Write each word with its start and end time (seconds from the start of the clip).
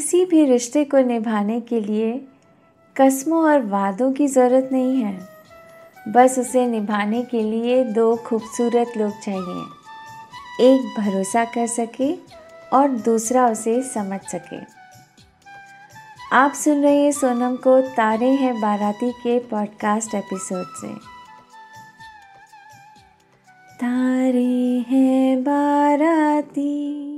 किसी 0.00 0.24
भी 0.24 0.44
रिश्ते 0.44 0.84
को 0.84 0.98
निभाने 0.98 1.60
के 1.60 1.80
लिए 1.80 2.28
कस्मों 2.96 3.42
और 3.42 3.66
वादों 3.66 4.12
की 4.12 4.26
ज़रूरत 4.26 4.68
नहीं 4.72 5.02
है। 5.02 5.28
बस 6.08 6.38
उसे 6.38 6.66
निभाने 6.66 7.22
के 7.22 7.42
लिए 7.42 7.84
दो 7.84 8.16
खूबसूरत 8.16 8.92
लोग 8.96 9.12
चाहिए। 9.20 9.62
एक 10.60 10.94
भरोसा 11.00 11.44
कर 11.44 11.66
सके 11.66 12.14
और 12.72 12.88
दूसरा 12.88 13.46
उसे 13.48 13.82
समझ 13.82 14.20
सके। 14.20 14.60
आप 16.32 16.52
सुन 16.52 16.82
रहे 16.82 17.04
हैं 17.04 17.12
सोनम 17.12 17.56
को 17.56 17.80
तारे 17.80 18.30
हैं 18.30 18.60
बाराती 18.60 19.12
के 19.12 19.38
पॉडकास्ट 19.38 20.14
एपिसोड 20.14 20.66
से। 20.66 20.94
तारे 23.76 24.84
हैं 24.88 25.42
बाराती। 25.42 27.09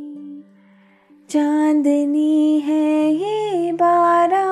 चांदनी 1.32 2.60
है 2.60 3.12
ये 3.12 3.72
बारा। 3.72 4.44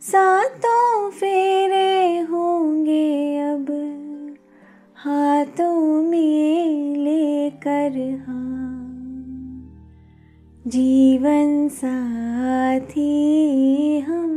सातों 0.00 1.10
फेरे 1.10 2.18
होंगे 2.18 3.38
अब, 3.38 3.66
हाथों 4.96 6.02
में 6.02 6.96
लेकर 6.96 8.24
हाँ। 8.26 8.66
जीवन 10.66 11.68
साथी 11.68 13.14
हम 14.00 14.32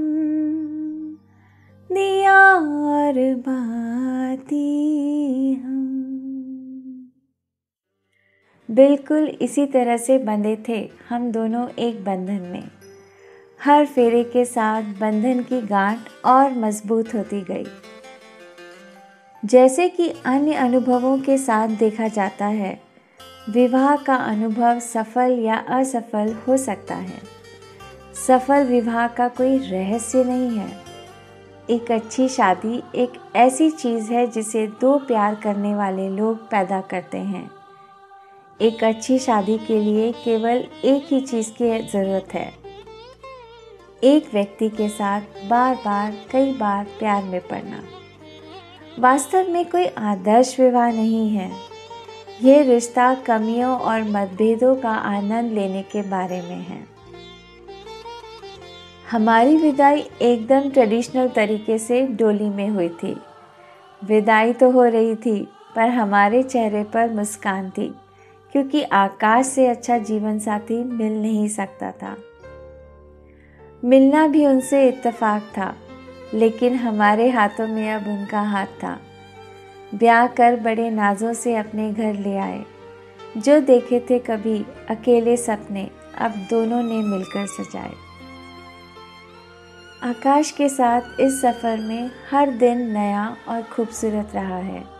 दिया 1.92 2.55
और 2.55 3.36
बाती। 3.36 4.89
बिल्कुल 8.80 9.27
इसी 9.27 9.66
तरह 9.66 9.97
से 9.97 10.17
बंधे 10.17 10.58
थे 10.69 10.89
हम 11.09 11.31
दोनों 11.31 11.69
एक 11.69 12.05
बंधन 12.05 12.49
में। 12.52 12.63
हर 13.63 13.86
फेरे 13.86 14.23
के 14.23 14.45
साथ 14.45 14.81
बंधन 14.81 15.44
की 15.44 15.61
गांठ 15.61 15.97
और 16.25 16.52
मज़बूत 16.52 17.16
होती 17.16 17.41
गई। 17.41 17.66
जैसे 19.45 19.89
कि 19.89 20.13
अन्य 20.25 20.53
अनुभवों 20.53 21.19
के 21.19 21.38
साथ 21.38 21.67
देखा 21.67 22.08
जाता 22.08 22.45
है, 22.45 22.81
विवाह 23.49 23.95
का 23.95 24.16
अनुभव 24.16 24.80
सफल 24.80 25.39
या 25.39 25.55
असफल 25.55 26.33
हो 26.47 26.58
सकता 26.58 26.95
है। 26.95 27.21
सफल 28.27 28.64
विवाह 28.64 29.08
का 29.08 29.27
कोई 29.27 29.58
रहस्य 29.58 30.23
नहीं 30.23 30.58
है। 30.58 30.77
एक 31.69 31.91
अच्छी 31.91 32.30
शादी 32.30 32.83
एक 32.95 33.09
ऐसी 33.36 33.69
चीज़ 33.69 34.14
है 34.14 34.27
जिसे 34.27 34.67
दो 34.67 34.97
प्यार 34.97 35.36
करने 35.36 35.75
वाले 35.75 36.09
लोग 36.09 36.38
पैदा 36.38 36.81
करते 36.81 37.17
हैं। 37.17 37.58
एक 38.61 38.83
अच्छी 38.83 39.19
शादी 39.19 39.57
के 39.57 39.79
लिए 39.79 40.11
केवल 40.11 40.65
एक 40.85 41.07
ही 41.13 41.21
चीज़ 41.21 41.52
की 41.52 41.88
ज़रूरत 41.88 42.33
है। 42.33 42.53
एक 44.03 44.33
व्यक्ति 44.33 44.69
के 44.69 44.89
साथ 44.89 45.21
बार 45.49 45.75
बार 45.75 46.13
कई 46.31 46.53
बार 46.53 46.85
प्यार 46.85 47.23
में 47.23 47.47
पड़ना। 47.47 47.83
वास्तव 48.99 49.49
में 49.49 49.69
कोई 49.69 49.86
आदर्श 49.86 50.59
विवाह 50.59 50.92
नहीं 50.92 51.30
है। 51.30 51.52
ये 52.43 52.64
रिश्ता 52.64 53.15
कमियों 53.15 53.80
और 53.80 54.03
मतभेदों 54.03 54.75
का 54.75 54.92
आनंद 54.92 55.52
लेने 55.52 55.81
के 55.81 56.02
बारे 56.02 56.42
में 56.42 56.65
है। 56.65 56.87
हमारी 59.11 59.58
विदाई 59.58 60.09
एकदम 60.21 60.69
ट्रेडिशनल 60.69 61.27
तरीके 61.27 61.77
से 61.77 62.08
डोली 62.08 62.49
में 62.49 62.69
हुई 62.69 62.89
थी। 62.89 63.17
विदाई 64.05 64.53
तो 64.53 64.71
हो 64.71 64.83
रही 64.83 65.15
थी, 65.15 65.48
पर 65.75 65.89
हमारे 65.89 66.43
चेहरे 66.43 66.83
पर 66.83 67.14
मुस्कान 67.14 67.69
थी। 67.69 67.93
क्योंकि 68.52 68.83
आकाश 68.83 69.45
से 69.45 69.67
अच्छा 69.67 69.98
जीवन 69.98 70.39
साथी 70.39 70.83
मिल 70.83 71.21
नहीं 71.21 71.48
सकता 71.48 71.92
था। 71.92 72.17
मिलना 73.86 74.27
भी 74.27 74.45
उनसे 74.45 74.87
इत्तेफाक 74.87 75.42
था, 75.42 75.76
लेकिन 76.33 76.76
हमारे 76.76 77.30
हाथों 77.30 77.67
में 77.67 77.92
अब 77.92 78.08
उनका 78.08 78.42
हाथ 78.42 78.65
था। 78.65 78.99
ब्याह 79.95 80.27
कर 80.27 80.55
बड़े 80.55 80.89
नाजों 80.89 81.33
से 81.33 81.55
अपने 81.55 81.93
घर 81.93 82.14
ले 82.14 82.37
आए। 82.37 82.65
जो 83.37 83.60
देखे 83.60 83.99
थे 84.10 84.20
कभी 84.20 84.66
अकेले 84.89 85.37
सपने, 85.37 85.89
अब 86.17 86.31
दोनों 86.31 86.83
ने 86.83 86.98
मिलकर 86.98 87.45
सजाए। 87.48 87.93
आकाश 90.04 90.52
के 90.52 90.70
साथ 90.70 91.02
इस 91.20 91.42
सफ़र 91.42 91.77
में 91.77 92.11
हर 92.31 92.49
दिन 92.49 92.77
नया 92.77 93.37
और 93.48 93.61
खूबसूरत 93.61 94.31
रहा 94.36 94.58
है। 94.58 94.98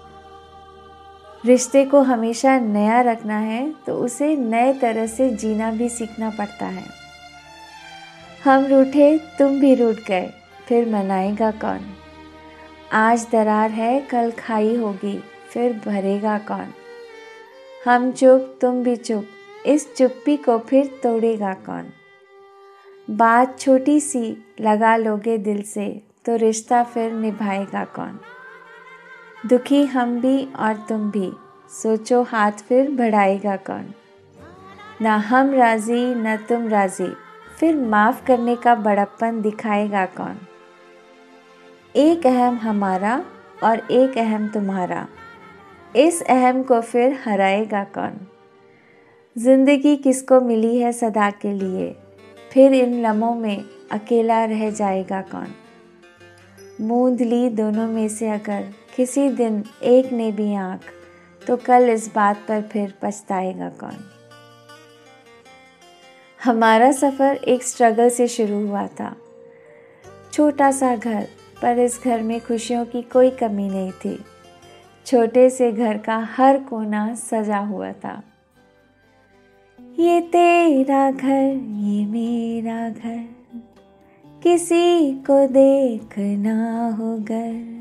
रिश्ते 1.46 1.84
को 1.86 2.02
हमेशा 2.02 2.58
नया 2.60 3.02
रखना 3.02 3.38
है 3.38 3.74
तो 3.88 3.94
उसे 3.96 4.36
नए 4.36 4.74
तरह 4.74 5.06
से 5.08 5.30
जीना 5.30 5.72
भी 5.72 5.90
सीखना 5.90 6.30
पड़ता 6.30 6.66
है। 6.66 6.84
हम 8.44 8.66
रूठे, 8.66 9.18
तुम 9.40 9.60
भी 9.60 9.74
रूठ 9.76 9.96
गए, 9.96 10.30
फिर 10.68 10.90
मनाएगा 10.90 11.52
कौन? 11.52 11.80
आज 12.94 13.28
दरार 13.32 13.72
है, 13.72 14.00
कल 14.02 14.32
खाई 14.32 14.76
होगी, 14.76 15.18
फिर 15.50 15.82
भरेगा 15.86 16.38
कौन? 16.38 16.68
हम 17.86 18.12
चुप, 18.12 18.58
तुम 18.62 18.84
भी 18.84 18.96
चुप, 18.96 19.26
इस 19.66 19.96
चुप्पी 19.96 20.38
को 20.38 20.58
फिर 20.60 21.00
तोड़ेगा 21.04 21.54
कौन? 21.66 21.90
बात 23.10 23.60
छोटी 23.60 24.00
सी, 24.00 24.38
लगा 24.62 24.96
लोगे 24.96 25.38
दिल 25.38 25.62
से 25.64 26.02
तो 26.26 26.36
रिश्ता 26.36 26.84
फिर 26.84 27.12
निभाएगा 27.12 27.84
कौन? 27.86 28.20
दुखी 29.46 29.86
हम 29.86 30.22
भी 30.22 30.46
और 30.46 30.74
तुम 30.74 31.12
भी। 31.12 31.32
सोचो 31.84 32.24
हाथ 32.24 32.52
फिर 32.52 32.92
बढ़ाएगा 32.92 33.56
कौन? 33.56 33.94
ना 35.02 35.16
हम 35.16 35.54
राज़ी, 35.54 36.16
न 36.16 36.38
तुम 36.38 36.68
राज़ी। 36.68 37.08
फिर 37.60 37.76
माफ़ 37.76 38.26
करने 38.26 38.56
का 38.56 38.76
बड़प्पन 38.76 39.42
दिखाएगा 39.42 40.06
कौन? 40.06 40.38
एक 41.96 42.28
अहम 42.28 42.56
हमारा 42.56 43.26
और 43.64 43.88
एक 43.92 44.18
अहम 44.18 44.48
तुम्हारा। 44.48 45.08
इस 45.96 46.22
अहम 46.22 46.64
को 46.64 46.82
फिर 46.82 47.20
हराएगा 47.26 47.84
कौन? 47.84 48.28
ज़िंदगी 49.38 49.96
किसको 49.96 50.42
मिली 50.42 50.78
है 50.78 50.92
सदा 50.92 51.30
के 51.30 51.54
लिए? 51.54 51.96
फिर 52.54 52.74
इन 52.74 53.08
लम्हों 53.08 53.36
में 53.36 53.64
अकेला 53.92 54.46
रह 54.46 54.72
जाएगा 54.72 55.22
कौन? 55.22 55.48
मूंद 56.82 57.22
ली 57.22 57.50
दोनों 57.50 57.88
में 57.88 58.10
से 58.10 58.30
अगर 58.30 58.79
किसी 58.96 59.30
दिन 59.30 59.64
एक 59.84 60.12
ने 60.12 60.32
भी 60.32 60.56
आँख 60.56 60.82
तो 61.48 61.58
कल 61.58 61.90
इस 61.90 62.16
बात 62.16 62.38
पर 62.38 62.62
फिर 62.62 62.94
पछताएगा 63.02 63.70
कौन? 63.70 63.98
हमारा 66.44 66.92
सफ़र 66.92 67.36
एक 67.36 67.64
स्ट्रगल 67.64 68.10
से 68.10 68.28
शुरू 68.28 68.68
हुआ 68.68 68.88
था। 68.88 69.16
छोटा 70.34 70.72
सा 70.72 70.96
घर, 70.96 71.28
पर 71.62 71.80
इस 71.80 72.00
घर 72.06 72.22
में 72.22 72.40
खुशियों 72.42 72.86
की 72.86 73.02
कोई 73.02 73.30
कमी 73.30 73.70
नहीं 73.70 73.92
थी। 73.92 74.26
छोटे 75.06 75.50
से 75.50 75.72
घर 75.72 75.98
का 75.98 76.18
हर 76.18 76.60
कोना 76.60 77.16
सजा 77.16 77.58
हुआ 77.58 77.92
था। 77.92 78.24
ये 80.00 80.22
तेरा 80.22 81.12
घर, 81.12 81.44
ये 81.78 82.06
मेरा 82.06 82.90
घर, 82.90 83.26
किसी 84.44 85.12
को 85.12 85.48
देखना 85.48 86.90
हो 87.00 87.18
घर 87.18 87.79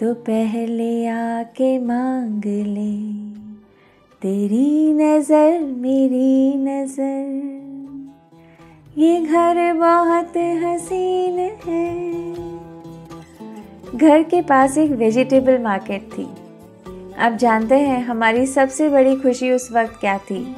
तो 0.00 0.14
पहले 0.14 1.06
आके 1.06 1.78
मांग 1.78 2.44
ले। 2.44 2.94
तेरी 4.22 4.92
नज़र, 4.92 5.58
मेरी 5.60 6.54
नज़र। 6.56 7.28
ये 8.98 9.20
घर 9.20 9.72
बहुत 9.72 10.36
हसीन 10.36 11.38
है। 11.66 12.34
घर 13.98 14.22
के 14.22 14.42
पास 14.42 14.78
एक 14.78 14.90
वेजिटेबल 14.90 15.58
मार्केट 15.58 16.02
थी। 16.02 16.28
आप 17.18 17.32
जानते 17.32 17.74
हैं 17.74 18.04
हमारी 18.04 18.46
सबसे 18.46 18.88
बड़ी 18.88 19.16
खुशी 19.16 19.52
उस 19.52 19.72
वक्त 19.72 20.00
क्या 20.00 20.18
थी। 20.18 20.56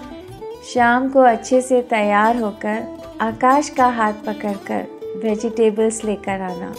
शाम 0.75 1.09
को 1.09 1.21
अच्छे 1.21 1.61
से 1.61 1.83
तैयार 1.83 2.37
होकर 2.37 2.99
आकाश 3.21 3.69
का 3.69 3.87
हाथ 3.87 4.13
पकड़कर 4.13 4.87
वेजिटेबल्स 5.25 6.05
लेकर 6.05 6.41
आना। 6.41 6.75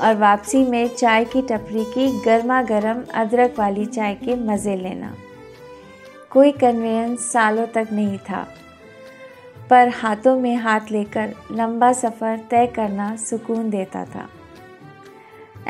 और 0.00 0.16
वापसी 0.16 0.64
में 0.64 0.88
चाय 0.88 1.24
की 1.24 1.42
टपरी 1.42 1.84
की 1.84 2.06
गर्मा 2.20 2.62
गर्म 2.62 3.04
अदरक 3.14 3.54
वाली 3.58 3.86
चाय 3.86 4.14
के 4.14 4.34
मज़े 4.36 4.76
लेना। 4.76 5.14
कोई 6.30 6.52
कन्वेंस 6.52 7.32
सालों 7.32 7.66
तक 7.66 7.88
नहीं 7.92 8.18
था, 8.18 8.46
पर 9.70 9.88
हाथों 9.88 10.38
में 10.38 10.54
हाथ 10.56 10.90
लेकर 10.90 11.34
लंबा 11.52 11.92
सफ़र 11.92 12.38
तय 12.50 12.66
करना 12.66 13.14
सुकून 13.16 13.70
देता 13.70 14.04
था। 14.04 14.28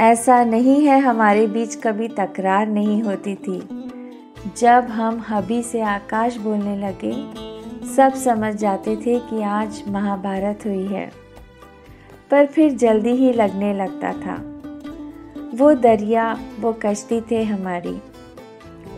ऐसा 0.00 0.42
नहीं 0.44 0.80
है 0.82 0.98
हमारे 1.00 1.46
बीच 1.46 1.74
कभी 1.76 2.08
तकरार 2.08 2.66
नहीं 2.66 3.02
होती 3.02 3.34
थी। 3.34 3.58
जब 4.58 4.86
हम 4.90 5.24
हबी 5.28 5.62
से 5.62 5.80
आकाश 5.80 6.36
बोलने 6.36 6.76
लगे, 6.78 7.12
सब 7.94 8.14
समझ 8.14 8.54
जाते 8.54 8.96
थे 8.96 9.18
कि 9.20 9.42
आज 9.42 9.82
महाभारत 9.88 10.66
हुई 10.66 10.86
है। 10.86 11.10
पर 12.34 12.46
फिर 12.46 12.72
जल्दी 12.72 13.10
ही 13.10 13.32
लगने 13.32 13.75
लगता 13.75 14.12
था। 14.12 14.60
वो 15.54 15.75
दरिया, 15.75 16.38
वो 16.60 16.72
कश्ती 16.72 17.20
थे 17.20 17.42
हमारी। 17.42 18.02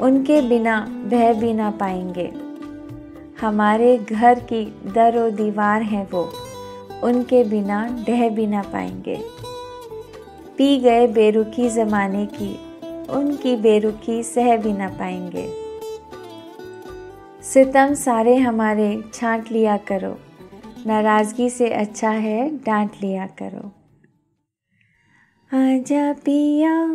उनके 0.01 0.49
बिना, 0.49 0.87
बह 0.89 1.33
भी 1.33 1.53
ना 1.53 1.71
पाएँगे। 1.71 2.33
हमारे 3.41 3.99
घर 3.99 4.39
की 4.39 4.65
दर 4.95 5.19
व 5.19 5.31
दीवार 5.31 5.83
हैं 5.83 6.11
वो। 6.11 6.33
उनके 7.05 7.45
बिना 7.45 8.05
ढह 8.09 8.29
भी 8.29 8.47
ना 8.47 8.63
पाएँगे। 8.63 9.21
पी 10.59 10.79
गए 10.79 11.07
बेरुखी 11.07 11.69
ज़माने 11.69 12.27
की। 12.27 12.61
उनकी 13.07 13.57
बेरुखी 13.57 14.23
सह 14.23 14.57
भी 14.57 14.73
ना 14.73 14.89
पाएँगे। 14.89 15.53
सितम 17.43 17.95
सारे 17.95 18.37
हमारे 18.37 19.05
छांट 19.15 19.53
लिया 19.53 19.77
करो। 19.77 20.19
नाराज़गी 20.87 21.51
से 21.51 21.69
अच्छा 21.69 22.11
है, 22.11 22.51
डांट 22.57 22.93
लिया 23.03 23.27
करो। 23.27 23.73
आजा 25.57 26.13
पिया 26.13 26.87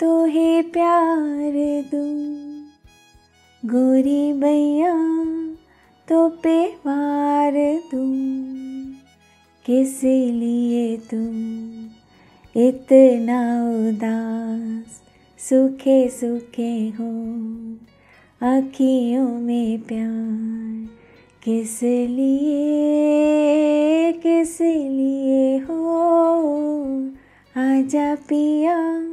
तो 0.00 0.24
हे 0.24 0.62
प्यार 0.62 1.52
दूँ। 1.90 2.46
गोरी 3.64 4.32
भैया 4.32 4.94
तो 6.08 6.28
पे 6.28 6.66
मार 6.86 7.52
दूँ। 7.92 8.16
किस 9.66 10.02
लिए 10.04 10.96
तुम 10.96 11.36
इतना 12.56 13.40
उदास 13.64 15.02
सूखे 15.38 16.08
सूखे 16.08 16.88
हो, 16.88 17.10
आँखियों 18.42 19.28
में 19.28 19.80
प्यार। 19.80 20.95
किस 21.48 21.82
लिए 21.82 24.12
किस 24.12 24.60
लिए 24.60 25.58
हो? 25.58 25.98
आजा 27.56 28.14
पिया 28.14 29.04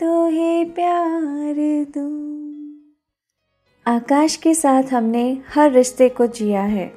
तो 0.00 0.30
है 0.30 0.64
प्यार 0.64 1.86
दूँ। 1.94 2.80
आकाश 3.86 4.36
के 4.36 4.54
साथ 4.54 4.82
हमने 4.82 5.38
हर 5.54 5.70
रिश्ते 5.70 6.08
को 6.08 6.26
जिया 6.26 6.62
है। 6.62 6.92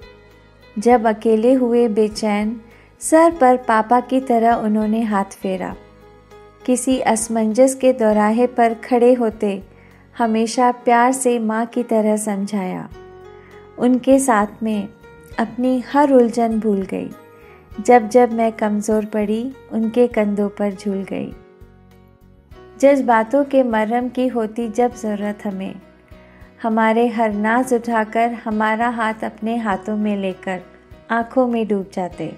जब 0.80 1.08
अकेले 1.08 1.54
हुए 1.54 1.88
बेचैन, 1.88 2.62
सर 3.00 3.32
पर 3.32 3.58
पापा 3.58 4.00
की 4.00 4.20
तरह 4.20 4.54
उन्होंने 4.54 5.02
हाथ 5.02 5.26
फेरा। 5.26 5.76
किसी 6.66 7.00
असमंजस 7.00 7.76
के 7.76 7.94
दोराहे 7.94 8.48
पर 8.48 8.74
खड़े 8.74 9.14
होते, 9.14 9.64
हमेशा 10.18 10.72
प्यार 10.72 11.12
से 11.12 11.40
माँ 11.40 11.66
की 11.66 11.84
तरह 11.84 12.18
समझाया। 12.18 12.90
उनके 13.80 14.20
साथ 14.20 14.64
में 14.64 14.90
अपनी 15.40 15.80
हर 15.80 16.12
उलझन 16.12 16.60
भूल 16.60 16.82
गई। 16.82 17.10
जब 17.86 18.10
जब 18.10 18.34
मैं 18.34 18.52
कमज़ोर 18.52 19.06
पड़ी, 19.06 19.54
उनके 19.72 20.08
कंधों 20.08 20.50
पर 20.50 20.74
झूल 20.74 21.04
गई। 21.04 21.34
जज्बातों 22.80 23.44
के 23.44 23.64
मरहम 23.64 24.10
की 24.10 24.28
होती 24.28 24.70
जब 24.70 24.96
ज़रूरत 24.96 25.40
हमें। 25.46 25.76
हमारे 26.64 27.08
हर 27.08 27.34
नाज 27.34 27.74
उठाकर 27.74 28.32
हमारा 28.32 28.90
हाथ 28.90 29.24
अपने 29.24 29.58
हाथों 29.58 29.98
में 29.98 30.18
लेकर 30.18 30.62
आँखों 31.12 31.48
में 31.48 31.68
डूब 31.68 31.90
जाते। 31.94 32.34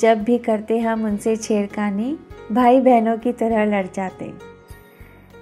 जब 0.00 0.22
भी 0.22 0.38
करते 0.38 0.78
हम 0.78 1.04
उनसे 1.04 1.36
छेड़खानी 1.36 2.18
भाई 2.52 2.80
बहनों 2.80 3.18
की 3.18 3.32
तरह 3.32 3.64
लड़ 3.64 3.86
जाते। 3.94 4.32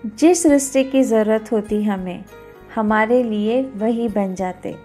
जिस 0.06 0.46
रिश्ते 0.46 0.84
की 0.84 1.02
ज़रूरत 1.02 1.52
होती 1.52 1.82
हमें 1.84 2.24
हमारे 2.74 3.22
लिए 3.22 3.62
वही 3.62 4.08
बन 4.08 4.34
जाते। 4.34 4.76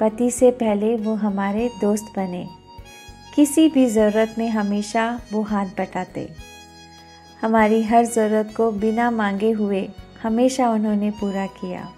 पति 0.00 0.30
से 0.30 0.50
पहले 0.50 0.96
वो 0.96 1.14
हमारे 1.14 1.70
दोस्त 1.80 2.12
बने। 2.16 2.46
किसी 3.34 3.68
भी 3.68 3.86
ज़रूरत 3.86 4.34
में 4.38 4.48
हमेशा 4.48 5.20
वो 5.32 5.42
हाथ 5.42 5.66
बटाते। 5.66 6.28
हमारी 7.42 7.82
हर 7.82 8.04
ज़रूरत 8.04 8.54
को 8.56 8.72
बिना 8.72 9.10
मांगे 9.10 9.50
हुए 9.50 9.88
हमेशा 10.22 10.70
उन्होंने 10.70 11.10
पूरा 11.10 11.46
किया। 11.46 11.88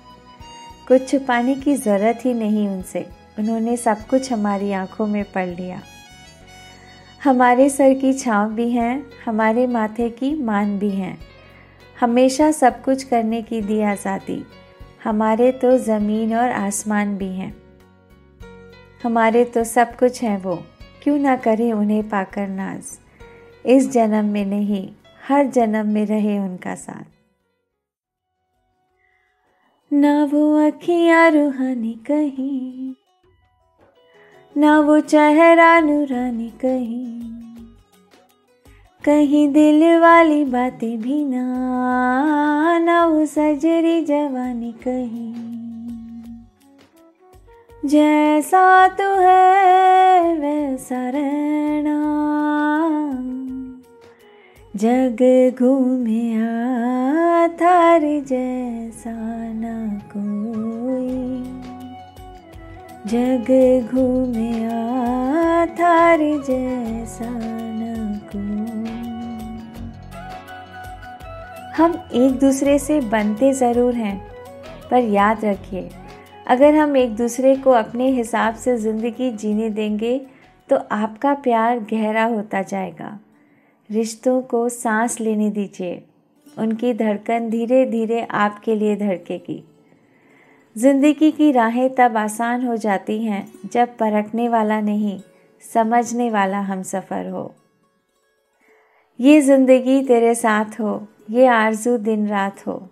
कुछ 0.88 1.09
छुपाने 1.09 1.55
की 1.55 1.75
ज़रूरत 1.75 2.19
ही 2.25 2.35
नहीं 2.35 2.69
उनसे। 2.69 3.06
उन्होंने 3.38 3.76
सब 3.76 4.06
कुछ 4.06 4.32
हमारी 4.32 4.73
आँखों 4.73 5.06
में 5.06 5.25
पढ़ 5.25 5.49
लिया। 5.49 5.82
हमारे 7.25 7.70
सर 7.70 7.94
की 7.94 8.12
छाँव 8.12 8.53
भी 8.53 8.70
हैं, 8.70 9.06
हमारे 9.26 9.67
माथे 9.67 10.11
की 10.11 10.43
मान 10.43 10.79
भी 10.79 10.91
हैं। 10.91 11.19
हमेशा 12.02 12.50
सब 12.50 12.82
कुछ 12.82 13.02
करने 13.02 13.43
की 13.43 13.60
दी 13.62 13.81
आज़ादी। 13.81 14.43
हमारे 15.04 15.50
तो 15.52 15.76
ज़मीन 15.78 16.34
और 16.34 16.50
आसमान 16.50 17.16
भी 17.19 17.28
हैं। 17.28 17.54
हमारे 19.02 19.44
तो 19.44 19.64
सब 19.64 19.94
कुछ 19.96 20.22
हैं 20.22 20.37
वो। 20.43 20.54
क्यों 21.02 21.19
ना 21.19 21.37
करें 21.37 21.72
उन्हें 21.72 22.08
पाकर 22.08 22.49
नाज। 22.49 22.99
इस 23.66 23.90
जन्म 23.90 24.25
में 24.25 24.44
नहीं, 24.46 24.88
हर 25.28 25.46
जन्म 25.46 25.87
में 25.87 26.04
रहे 26.06 26.38
उनका 26.38 26.75
साथ। 26.75 27.04
ना 29.90 30.25
वो 30.25 30.66
अखियाँ 30.66 31.31
रूहानी 31.31 31.94
कहीं, 32.06 32.94
ना 34.56 34.81
वो 34.81 35.00
चेहरा 35.00 35.81
नूरानी 35.81 36.50
कहीं। 36.60 37.42
कहीं 39.04 39.52
दिल 39.52 39.99
वाली 39.99 40.44
बातें 40.44 41.00
भी 41.00 41.25
ना 41.25 42.78
ना 42.78 43.06
वो 43.06 43.26
सजरी 43.26 44.04
जवानी 44.04 44.75
कहीं। 44.88 45.34
जैसा 47.88 48.88
तू 48.88 49.04
है, 49.04 50.34
वैसा 50.38 51.10
रहना। 51.10 51.99
जग 54.76 55.16
घूमे 55.58 56.37
थार 57.49 58.00
जैसा 58.00 59.12
ना 59.52 60.00
कोई। 60.16 61.43
जग 63.06 63.46
घूमे 63.93 64.68
थार 65.66 66.18
जैसा 66.18 67.62
हम 71.76 71.93
एक 72.14 72.33
दूसरे 72.38 72.79
से 72.79 73.00
बनते 73.02 73.52
ज़रूर 73.52 73.95
हैं। 73.95 74.17
पर 74.91 75.05
याद 75.05 75.45
रखिए, 75.45 75.88
अगर 76.47 76.75
हम 76.75 76.97
एक 76.97 77.14
दूसरे 77.17 77.55
को 77.57 77.71
अपने 77.73 78.09
हिसाब 78.11 78.55
से 78.55 78.76
ज़िंदगी 78.79 79.31
जीने 79.33 79.69
देंगे 79.71 80.19
तो 80.69 80.76
आपका 80.93 81.33
प्यार 81.37 81.79
गहरा 81.91 82.25
होता 82.25 82.62
जाएगा। 82.62 83.19
रिश्तों 83.91 84.41
को 84.43 84.69
सांस 84.69 85.19
लेने 85.21 85.50
दीजिए। 85.50 86.02
उनकी 86.47 86.93
धड़कन 86.95 87.49
धीरे 87.50 87.85
धीरे 87.87 88.21
आपके 88.23 88.75
लिए 88.75 88.97
धड़केगी। 88.97 89.62
ज़िंदगी 90.76 91.31
की 91.31 91.50
राहें 91.52 91.88
तब 91.95 92.17
आसान 92.17 92.67
हो 92.67 92.76
जाती 92.76 93.19
हैं, 93.19 93.47
जब 93.67 93.97
परखने 93.99 94.49
वाला 94.49 94.81
नहीं, 94.81 95.19
समझने 95.64 96.29
वाला 96.31 96.61
हम 96.61 96.83
सफ़र 96.83 97.29
हो। 97.29 97.55
ये 99.19 99.41
ज़िंदगी 99.41 100.00
तेरे 100.02 100.35
साथ 100.35 100.81
हो। 100.81 100.95
ये 101.33 101.47
आरज़ू 101.47 101.97
दिन 101.99 102.27
रात 102.29 102.67
हो। 102.67 102.89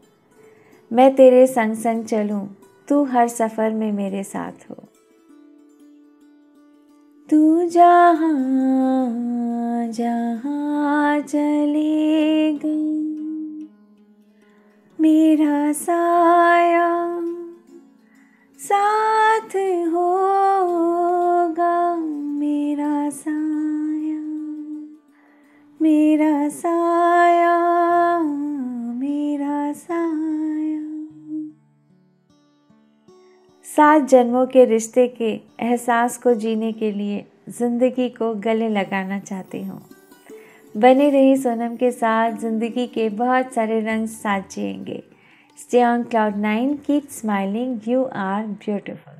मैं 0.90 1.14
तेरे 1.14 1.46
संग 1.46 1.74
संग 1.74 2.04
चलूँ, 2.04 2.48
तू 2.88 3.04
हर 3.04 3.28
सफ़र 3.28 3.70
में 3.70 3.92
मेरे 3.92 4.22
साथ 4.24 4.70
हो। 4.70 4.76
तू 7.28 7.68
जहाँ 7.68 8.32
जहाँ 9.92 11.20
चलेगा 11.20 12.68
मेरा 14.98 15.72
साया 15.72 16.88
साथ 18.58 19.56
होगा, 19.92 21.96
मेरा 22.40 23.10
साया 23.10 24.20
मेरा 25.80 26.48
साया 26.48 26.79
सात 33.76 34.02
जन्मों 34.02 34.46
के 34.46 34.64
रिश्ते 34.64 35.08
के 35.08 35.40
एहसास 35.60 36.18
को 36.18 36.34
जीने 36.34 36.72
के 36.72 36.92
लिए 36.92 37.24
ज़िंदगी 37.48 38.08
को 38.08 38.34
गले 38.34 38.68
लगाना 38.68 39.18
चाहती 39.18 39.62
हूँ 39.62 39.82
बने 40.76 41.10
रही 41.10 41.36
सोनम 41.36 41.76
के 41.76 41.90
साथ, 41.90 42.32
ज़िंदगी 42.32 42.86
के 42.86 43.08
बहुत 43.08 43.52
सारे 43.52 43.80
रंग 43.80 44.08
साथ 44.08 44.42
जिएँगे 44.50 45.02
stay 45.58 45.84
on 45.84 46.02
cloud 46.02 46.36
nine 46.36 46.74
keep 46.74 47.08
smiling 47.08 47.80
you 47.88 48.04
are 48.04 48.46
beautiful. 48.46 49.19